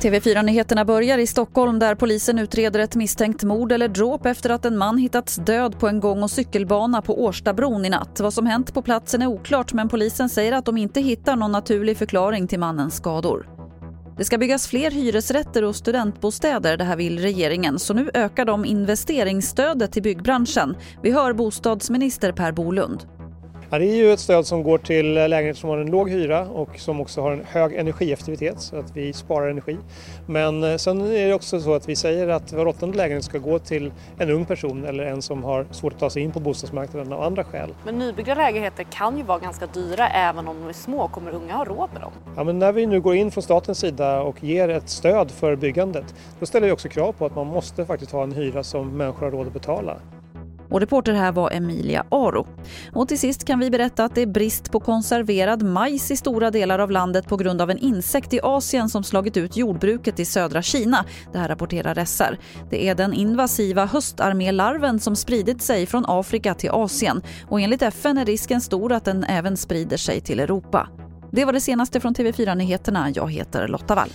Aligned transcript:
TV4-nyheterna 0.00 0.84
börjar 0.84 1.18
i 1.18 1.26
Stockholm 1.26 1.78
där 1.78 1.94
polisen 1.94 2.38
utreder 2.38 2.80
ett 2.80 2.94
misstänkt 2.94 3.44
mord 3.44 3.72
eller 3.72 3.88
dråp 3.88 4.26
efter 4.26 4.50
att 4.50 4.64
en 4.64 4.78
man 4.78 4.98
hittats 4.98 5.36
död 5.36 5.78
på 5.78 5.88
en 5.88 6.00
gång 6.00 6.22
och 6.22 6.30
cykelbana 6.30 7.02
på 7.02 7.24
Årstabron 7.24 7.84
i 7.84 7.90
natt. 7.90 8.20
Vad 8.20 8.34
som 8.34 8.46
hänt 8.46 8.74
på 8.74 8.82
platsen 8.82 9.22
är 9.22 9.26
oklart 9.26 9.72
men 9.72 9.88
polisen 9.88 10.28
säger 10.28 10.52
att 10.52 10.64
de 10.64 10.76
inte 10.76 11.00
hittar 11.00 11.36
någon 11.36 11.52
naturlig 11.52 11.96
förklaring 11.96 12.46
till 12.46 12.58
mannens 12.58 12.96
skador. 12.96 13.48
Det 14.16 14.24
ska 14.24 14.38
byggas 14.38 14.66
fler 14.66 14.90
hyresrätter 14.90 15.64
och 15.64 15.76
studentbostäder, 15.76 16.76
det 16.76 16.84
här 16.84 16.96
vill 16.96 17.18
regeringen. 17.18 17.78
Så 17.78 17.94
nu 17.94 18.10
ökar 18.14 18.44
de 18.44 18.64
investeringsstödet 18.64 19.92
till 19.92 20.02
byggbranschen. 20.02 20.76
Vi 21.02 21.10
hör 21.10 21.32
bostadsminister 21.32 22.32
Per 22.32 22.52
Bolund. 22.52 23.19
Ja, 23.72 23.78
det 23.78 23.84
är 23.84 23.96
ju 23.96 24.12
ett 24.12 24.20
stöd 24.20 24.46
som 24.46 24.62
går 24.62 24.78
till 24.78 25.14
lägenheter 25.14 25.60
som 25.60 25.70
har 25.70 25.78
en 25.78 25.90
låg 25.90 26.10
hyra 26.10 26.40
och 26.40 26.78
som 26.78 27.00
också 27.00 27.20
har 27.20 27.32
en 27.32 27.44
hög 27.44 27.74
energieffektivitet 27.74 28.60
så 28.60 28.76
att 28.76 28.96
vi 28.96 29.12
sparar 29.12 29.50
energi. 29.50 29.76
Men 30.26 30.64
eh, 30.64 30.76
sen 30.76 31.00
är 31.00 31.26
det 31.28 31.34
också 31.34 31.60
så 31.60 31.74
att 31.74 31.88
vi 31.88 31.96
säger 31.96 32.28
att 32.28 32.52
var 32.52 32.66
åttonde 32.66 32.96
lägenhet 32.96 33.24
ska 33.24 33.38
gå 33.38 33.58
till 33.58 33.92
en 34.18 34.30
ung 34.30 34.44
person 34.44 34.84
eller 34.84 35.04
en 35.04 35.22
som 35.22 35.44
har 35.44 35.66
svårt 35.70 35.92
att 35.92 35.98
ta 35.98 36.10
sig 36.10 36.22
in 36.22 36.32
på 36.32 36.40
bostadsmarknaden 36.40 37.12
av 37.12 37.22
andra 37.22 37.44
skäl. 37.44 37.74
Men 37.84 37.98
nybyggda 37.98 38.34
lägenheter 38.34 38.84
kan 38.84 39.18
ju 39.18 39.22
vara 39.22 39.38
ganska 39.38 39.66
dyra 39.66 40.08
även 40.08 40.48
om 40.48 40.60
de 40.60 40.68
är 40.68 40.72
små. 40.72 41.08
Kommer 41.08 41.30
unga 41.30 41.54
ha 41.54 41.64
råd 41.64 41.88
med 41.92 42.02
dem? 42.02 42.12
Ja, 42.36 42.44
men 42.44 42.58
när 42.58 42.72
vi 42.72 42.86
nu 42.86 43.00
går 43.00 43.14
in 43.14 43.30
från 43.30 43.42
statens 43.42 43.78
sida 43.78 44.22
och 44.22 44.44
ger 44.44 44.68
ett 44.68 44.88
stöd 44.88 45.30
för 45.30 45.56
byggandet 45.56 46.14
då 46.40 46.46
ställer 46.46 46.66
vi 46.66 46.72
också 46.72 46.88
krav 46.88 47.12
på 47.12 47.26
att 47.26 47.34
man 47.34 47.46
måste 47.46 47.84
faktiskt 47.84 48.12
ha 48.12 48.22
en 48.22 48.32
hyra 48.32 48.62
som 48.62 48.96
människor 48.96 49.26
har 49.26 49.30
råd 49.30 49.46
att 49.46 49.52
betala. 49.52 49.96
Och 50.70 50.80
reporter 50.80 51.12
här 51.12 51.32
var 51.32 51.50
Emilia 51.50 52.04
Aro. 52.08 52.46
Och 52.92 53.08
till 53.08 53.18
sist 53.18 53.44
kan 53.44 53.58
vi 53.58 53.70
berätta 53.70 54.04
att 54.04 54.14
det 54.14 54.22
är 54.22 54.26
brist 54.26 54.72
på 54.72 54.80
konserverad 54.80 55.62
majs 55.62 56.10
i 56.10 56.16
stora 56.16 56.50
delar 56.50 56.78
av 56.78 56.90
landet 56.90 57.28
på 57.28 57.36
grund 57.36 57.62
av 57.62 57.70
en 57.70 57.78
insekt 57.78 58.34
i 58.34 58.40
Asien 58.42 58.88
som 58.88 59.04
slagit 59.04 59.36
ut 59.36 59.56
jordbruket 59.56 60.20
i 60.20 60.24
södra 60.24 60.62
Kina. 60.62 61.04
Det 61.32 61.38
här 61.38 61.48
rapporterar 61.48 62.04
SR. 62.04 62.38
Det 62.70 62.88
är 62.88 62.94
den 62.94 63.12
invasiva 63.12 63.86
höstarmélarven 63.86 65.00
som 65.00 65.16
spridit 65.16 65.62
sig 65.62 65.86
från 65.86 66.04
Afrika 66.08 66.54
till 66.54 66.70
Asien 66.70 67.22
och 67.48 67.60
enligt 67.60 67.82
FN 67.82 68.18
är 68.18 68.24
risken 68.24 68.60
stor 68.60 68.92
att 68.92 69.04
den 69.04 69.24
även 69.24 69.56
sprider 69.56 69.96
sig 69.96 70.20
till 70.20 70.40
Europa. 70.40 70.88
Det 71.32 71.44
var 71.44 71.52
det 71.52 71.60
senaste 71.60 72.00
från 72.00 72.14
TV4 72.14 72.54
Nyheterna. 72.54 73.10
Jag 73.14 73.30
heter 73.32 73.68
Lotta 73.68 73.94
Wall. 73.94 74.10